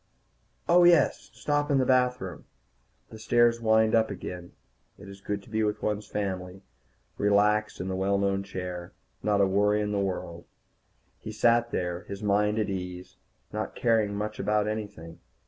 Oh, 0.67 0.83
yes, 0.83 1.29
stop 1.31 1.69
in 1.69 1.77
the 1.77 1.85
bathroom. 1.85 2.45
The 3.11 3.19
stairs 3.19 3.61
wind 3.61 3.93
up 3.93 4.09
again. 4.09 4.53
It 4.97 5.07
is 5.07 5.21
good 5.21 5.43
to 5.43 5.49
be 5.51 5.61
with 5.63 5.83
one's 5.83 6.07
family, 6.07 6.63
relaxed 7.19 7.79
in 7.79 7.87
the 7.87 7.95
well 7.95 8.17
known 8.17 8.41
chair. 8.41 8.93
Not 9.21 9.41
a 9.41 9.45
worry 9.45 9.79
in 9.79 9.91
the 9.91 9.99
world. 9.99 10.45
He 11.19 11.31
sat 11.31 11.69
there, 11.69 12.05
his 12.05 12.23
mind 12.23 12.57
at 12.57 12.67
ease, 12.67 13.17
not 13.53 13.75
caring 13.75 14.15
much 14.15 14.39
about 14.39 14.67
anything. 14.67 15.19